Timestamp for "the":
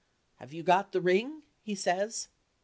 0.93-0.99